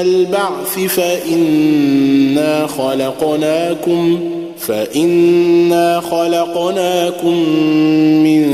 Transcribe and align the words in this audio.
البعث 0.00 0.78
فإنا 0.78 2.66
خلقناكم 2.66 4.18
فإنا 4.58 6.00
خلقناكم 6.00 7.36
من 8.22 8.44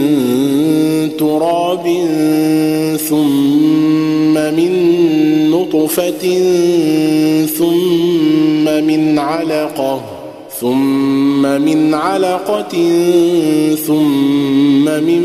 تراب 1.18 1.86
ثم 3.08 4.34
من 4.34 4.72
نطفة 5.50 6.38
ثم 7.46 8.64
من 8.84 9.18
علقة 9.18 10.00
ثم 10.60 11.42
من 11.42 11.94
علقة 11.94 12.74
ثم 13.86 14.84
من 14.84 15.24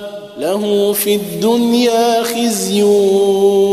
له 0.51 0.93
في 0.93 1.15
الدنيا 1.15 2.23
خزي 2.23 2.83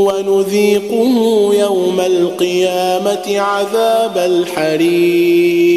ونذيقه 0.08 1.14
يوم 1.54 2.00
القيامة 2.00 3.40
عذاب 3.40 4.18
الحريق. 4.18 5.68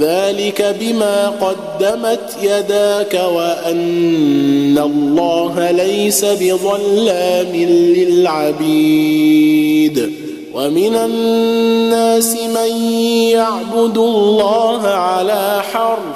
ذلك 0.00 0.76
بما 0.80 1.28
قدمت 1.28 2.36
يداك 2.42 3.14
وأن 3.34 4.78
الله 4.78 5.70
ليس 5.70 6.24
بظلام 6.24 7.52
للعبيد. 7.96 9.46
ومن 10.54 10.94
الناس 10.96 12.36
من 12.36 12.72
يعبد 13.30 13.98
الله 13.98 14.86
على 14.86 15.62
حرف 15.72 16.15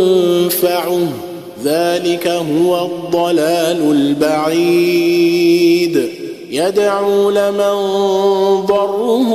ذلك 1.65 2.27
هو 2.27 2.85
الضلال 2.85 3.91
البعيد. 3.91 5.41
يدعو 6.49 7.29
لمن 7.29 7.75
ضره 8.65 9.31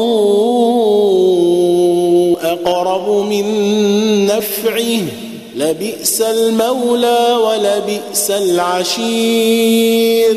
أقرب 2.42 3.10
من 3.10 3.46
نفعه. 4.26 5.00
لبئس 5.56 6.20
المولى 6.20 7.36
ولبئس 7.44 8.30
العشير. 8.30 10.36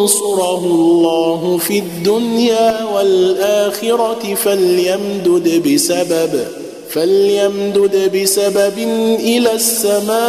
ينصره 0.00 0.64
الله 0.64 1.58
في 1.58 1.78
الدنيا 1.78 2.84
والآخرة 2.94 4.34
فليمدد 4.34 5.68
بسبب 5.68 6.44
فليمدد 6.90 8.16
بسبب 8.16 8.78
إلى 9.20 9.52
السماء 9.52 10.20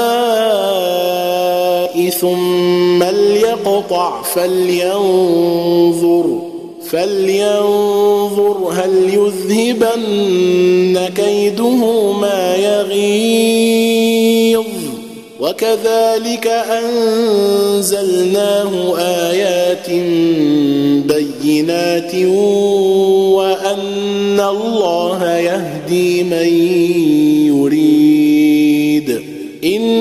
ثم 2.10 3.04
ليقطع 3.04 4.22
فلينظر 4.22 5.72
فلينظر 6.90 8.58
هل 8.72 9.14
يذهبن 9.14 11.10
كيده 11.16 12.12
ما 12.12 12.56
يغيظ 12.56 13.81
وكذلك 15.42 16.48
أنزلناه 17.68 18.72
آيات 18.98 19.90
بينات 21.06 22.16
وأن 23.36 24.40
الله 24.40 25.38
يهدي 25.38 26.24
من 26.24 26.48
يريد. 27.48 29.22
إن 29.64 30.01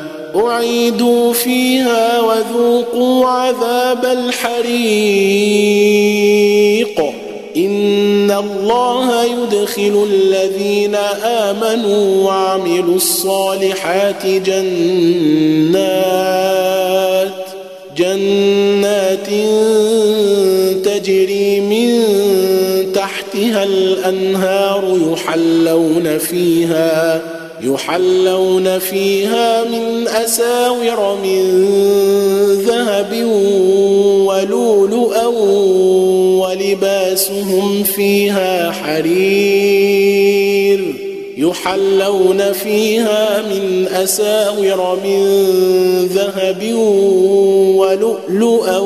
أعيدوا 0.35 1.33
فيها 1.33 2.21
وذوقوا 2.21 3.25
عذاب 3.27 4.05
الحريق. 4.05 5.31
إن 7.57 8.31
الله 8.31 9.23
يدخل 9.23 10.07
الذين 10.13 10.95
آمنوا 11.25 12.25
وعملوا 12.25 12.95
الصالحات 12.95 14.25
جنات 14.25 15.71
جنات 17.97 19.27
تجري 20.85 21.59
من 21.59 22.03
تحتها 22.93 23.63
الأنهار 23.63 24.97
يحلون 25.11 26.17
فيها 26.17 27.21
يحلون 27.63 28.79
فيها 28.79 29.63
من 29.63 30.07
أساور 30.07 31.17
من 31.23 31.41
ذهب 32.65 33.25
ولؤلؤا 34.25 35.25
ولباسهم 36.41 37.83
فيها 37.83 38.71
حرير. 38.71 40.21
يحلون 41.37 42.51
فيها 42.53 43.41
من 43.41 43.87
أساور 43.87 44.99
من 45.03 45.23
ذهب 46.05 46.73
ولؤلؤا 47.77 48.77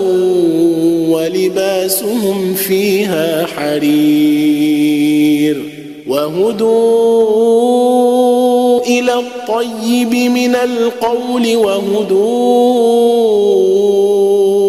ولباسهم 1.10 2.54
فيها 2.54 3.46
حرير. 3.46 5.16
وهدوا 6.08 7.46
إلى 9.06 9.14
الطيب 9.14 10.14
من 10.14 10.56
القول 10.56 11.56
وهدوا 11.56 12.38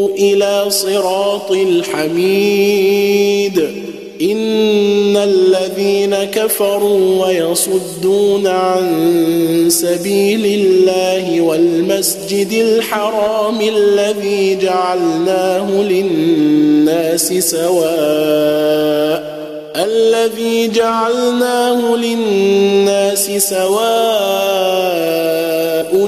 إلى 0.08 0.64
صراط 0.68 1.52
الحميد. 1.52 3.06
إن 4.22 5.16
الذين 5.16 6.14
كفروا 6.14 7.26
ويصدون 7.26 8.46
عن 8.46 8.86
سبيل 9.68 10.46
الله 10.46 11.40
والمسجد 11.40 12.52
الحرام 12.52 13.60
الذي 13.60 14.58
جعلناه 14.62 15.82
للناس 15.82 17.32
سواء 17.32 17.76
الذي 19.86 20.68
جعلناه 20.68 21.96
للناس 21.96 23.30
سواء 23.30 23.76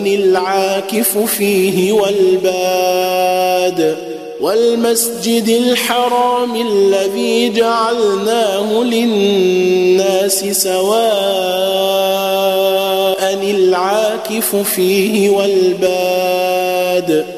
العاكف 0.06 1.18
فيه 1.18 1.92
والباد 1.92 3.97
والمسجد 4.40 5.49
الحرام 5.49 6.56
الذي 6.56 7.52
جعلناه 7.52 8.82
للناس 8.82 10.44
سواء 10.44 10.99
العاكف 13.50 14.56
فيه 14.56 15.30
والباد 15.30 17.38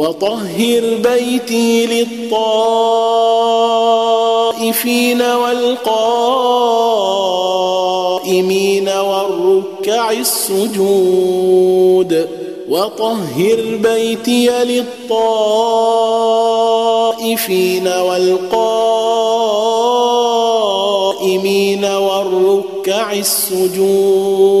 وطهر 0.00 0.82
بيتي 1.04 1.86
للطائفين 1.86 2.42
والقائمين 5.22 5.88
والركع 8.88 10.10
السجود 10.10 11.30
وطهر 12.68 13.78
بيتي 13.82 14.48
للطائفين 14.64 15.08
والقائمين 17.88 18.64
والركع 21.84 23.12
السجود 23.12 24.60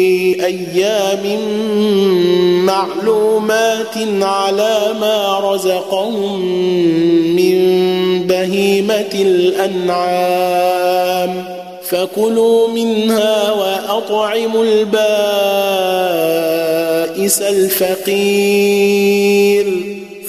أيام 0.45 1.39
معلومات 2.65 3.97
على 4.21 4.93
ما 4.99 5.39
رزقهم 5.53 6.45
من 7.35 7.57
بهيمة 8.27 9.13
الأنعام. 9.13 10.51
فكلوا 11.83 12.67
منها 12.67 13.51
وأطعموا 13.51 14.63
البائس 14.63 15.01
الفقير. 17.41 19.80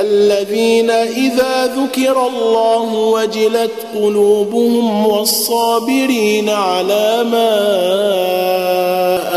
الذين 0.00 0.90
إذا 0.90 1.66
ذكر 1.66 2.26
الله 2.26 2.94
وجلت 2.94 3.70
قلوبهم 3.94 5.06
والصابرين 5.06 6.48
على 6.48 7.24
ما 7.32 7.48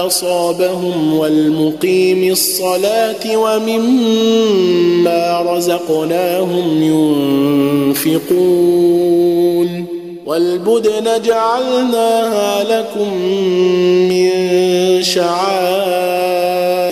أصابهم 0.07 1.17
والمقيم 1.17 2.31
الصلاة 2.31 3.37
ومما 3.37 4.61
رزقناهم 5.47 6.83
ينفقون 8.03 9.85
والبدن 10.25 11.21
جعلناها 11.25 12.63
لكم 12.63 13.13
من 14.09 14.31
شعائر 15.03 16.40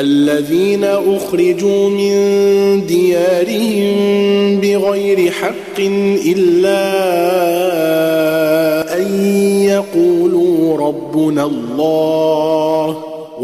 الذين 0.00 0.84
أخرجوا 0.84 1.88
من 1.88 2.86
ديارهم 2.86 3.96
بغير 4.60 5.30
حق 5.30 5.78
إلا 6.26 6.82
أن 8.98 9.24
يقولوا 9.62 10.78
ربنا 10.78 11.44
الله 11.44 13.05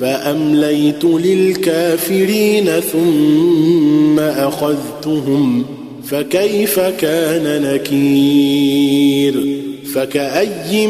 فأمليت 0.00 1.04
للكافرين 1.04 2.70
ثم 2.80 4.18
أخذتهم 4.18 5.64
فكيف 6.04 6.80
كان 6.80 7.62
نكير؟ 7.62 9.60
فكأي 9.94 10.86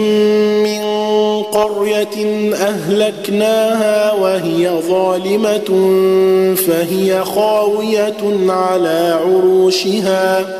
من 0.64 0.82
قرية 1.42 2.54
أهلكناها 2.54 4.12
وهي 4.12 4.70
ظالمة 4.88 5.70
فهي 6.54 7.24
خاوية 7.24 8.50
على 8.52 9.18
عروشها. 9.24 10.59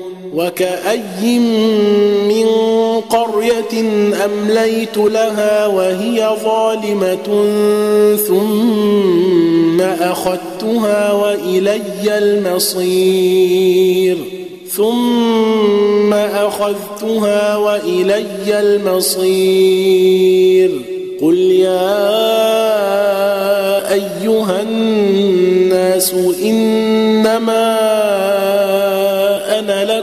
وكأي 0.35 1.39
من 2.29 2.45
قرية 3.09 3.73
أمليت 4.25 4.97
لها 4.97 5.67
وهي 5.67 6.29
ظالمة 6.43 7.27
ثم 8.27 9.81
أخذتها 9.81 11.11
وإلي 11.13 12.17
المصير 12.17 14.17
ثم 14.77 16.13
أخذتها 16.13 17.57
وإلي 17.57 18.59
المصير 18.59 20.71
قل 21.21 21.37
يا 21.37 22.21
أيها 23.93 24.61
الناس 24.61 26.13
إنما 26.43 27.60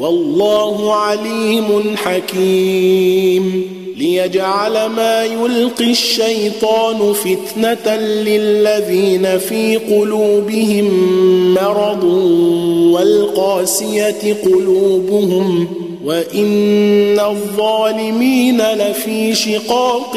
والله 0.00 0.94
عليم 0.94 1.96
حكيم 1.96 3.62
ليجعل 3.96 4.86
ما 4.86 5.24
يلقي 5.24 5.90
الشيطان 5.90 7.12
فتنة 7.12 7.96
للذين 7.96 9.38
في 9.38 9.76
قلوبهم 9.76 10.88
مرض 11.54 12.04
والقاسية 12.94 14.36
قلوبهم 14.44 15.68
وإن 16.04 17.20
الظالمين 17.20 18.60
لفي 18.60 19.34
شقاق 19.34 20.16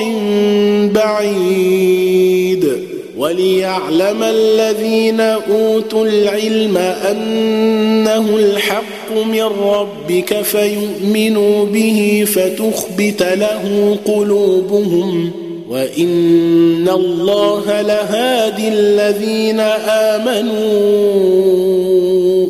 بعيد 0.93 2.73
وليعلم 3.17 4.23
الذين 4.23 5.19
أوتوا 5.21 6.05
العلم 6.05 6.77
أنه 6.77 8.35
الحق 8.35 9.02
من 9.28 9.43
ربك 9.43 10.41
فيؤمنوا 10.41 11.65
به 11.65 12.26
فتخبت 12.28 13.23
له 13.23 13.97
قلوبهم 14.06 15.32
وإن 15.69 16.89
الله 16.89 17.82
لهادي 17.82 18.67
الذين 18.67 19.60
آمنوا 19.89 20.54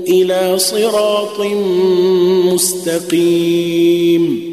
إلى 0.08 0.60
صراط 0.60 1.40
مستقيم 2.54 4.53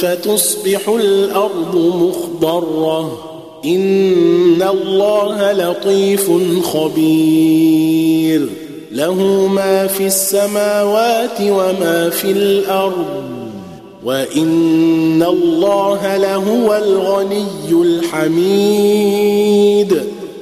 فتصبح 0.00 0.88
الأرض 0.88 1.76
مخضرة. 1.76 3.18
إن 3.64 4.62
الله 4.62 5.52
لطيف 5.52 6.30
خبير. 6.64 8.48
له 8.92 9.46
ما 9.46 9.86
في 9.86 10.06
السماوات 10.06 11.40
وما 11.40 12.10
في 12.10 12.30
الأرض. 12.30 13.22
وإن 14.04 15.22
الله 15.22 16.16
لهو 16.16 16.76
الغني 16.76 17.72
الحميد. 17.72 20.02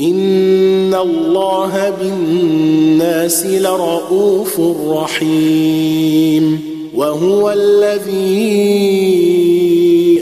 ان 0.00 0.94
الله 0.94 1.92
بالناس 2.00 3.46
لرءوف 3.46 4.60
رحيم 4.88 6.60
وهو 6.94 7.50
الذي 7.50 8.60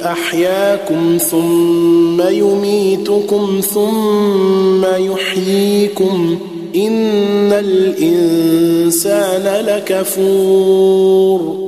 احياكم 0.04 1.18
ثم 1.18 2.28
يميتكم 2.28 3.60
ثم 3.74 4.84
يحييكم 4.84 6.38
ان 6.76 7.52
الانسان 7.52 9.64
لكفور 9.66 11.67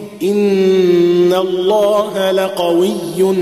ان 0.23 1.33
الله 1.33 2.31
لقوي 2.31 2.93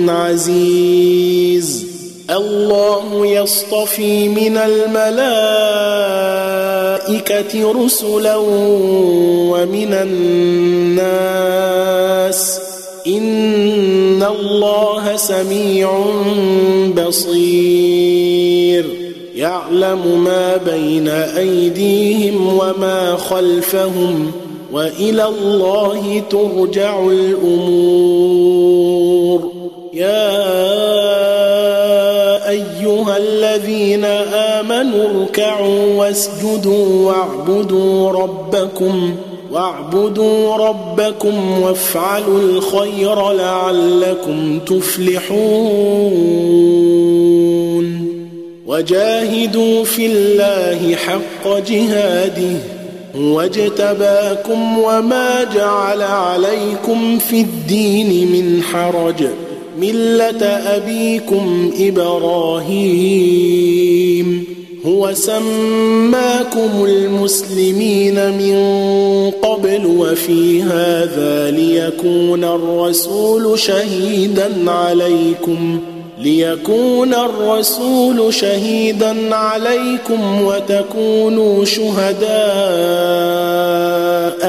عزيز. 0.08 1.86
الله 2.30 3.28
يصطفي 3.28 4.30
من 4.30 4.58
الملائكه 4.58 5.44
رسلا 7.86 8.36
ومن 8.36 9.94
الناس. 9.94 11.00
ان 13.08 14.24
الله 14.24 15.16
سميع 15.16 16.06
بصير. 17.08 18.86
يعلم 19.36 20.24
ما 20.24 20.58
بين 20.58 21.08
ايديهم 21.08 22.48
وما 22.48 23.16
خلفهم. 23.16 24.32
وإلى 24.74 25.26
الله 25.26 26.24
ترجع 26.30 27.00
الأمور. 27.06 28.60
يا 29.94 30.50
أيها 32.50 33.18
الذين 33.18 34.06
آمنوا 34.34 35.10
اركعوا 35.10 35.96
واسجدوا 35.96 37.12
واعبدوا 37.12 38.12
ربكم 38.12 39.16
واعبدوا 39.52 40.56
ربكم 40.56 41.62
وافعلوا 41.62 42.40
الخير 42.40 43.32
لعلكم 43.32 44.60
تفلحون. 44.60 45.40
وجاهدوا 48.68 49.84
في 49.84 50.06
الله 50.06 50.96
حق 50.96 51.48
جهاده. 51.68 52.79
واجتباكم 53.16 54.80
وما 54.80 55.44
جعل 55.56 56.02
عليكم 56.02 57.20
في 57.20 57.42
الدين 57.42 58.32
من 58.32 58.64
حرج. 58.64 59.26
ملة 59.80 60.46
أبيكم 60.46 61.72
إبراهيم. 61.80 63.00
هو 64.86 65.14
سماكم 65.14 66.86
المسلمين 66.86 68.16
من 68.30 68.56
قبل 69.42 69.86
وفي 69.86 70.62
هذا 70.64 71.52
ليكون 71.52 72.44
الرسول 72.44 73.60
شهيدا 73.60 74.72
عليكم. 74.72 75.80
ليكون 76.20 77.14
الرسول 77.14 78.34
شهيدا 78.34 79.36
عليكم 79.36 80.42
وتكونوا 80.42 81.66
شهداء 81.66 82.30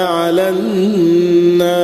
على 0.01 0.49
الناس 0.49 1.81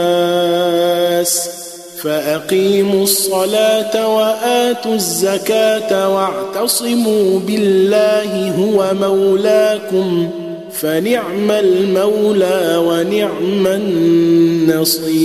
فأقيموا 2.03 3.03
الصلاة 3.03 4.17
وآتوا 4.17 4.95
الزكاة 4.95 6.15
واعتصموا 6.15 7.41
بالله 7.41 8.51
هو 8.51 8.95
مولاكم 9.01 10.31
فنعم 10.73 11.51
المولى 11.51 12.83
ونعم 12.87 13.67
النصير 13.67 15.17